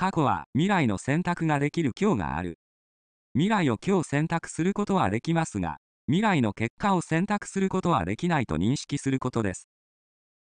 [0.00, 2.58] 過去は未来の選択ができる今日がある。
[3.34, 5.76] 未来を今日選択することはできますが、
[6.06, 9.68] 未来の結果を選択することはできないと認識することです。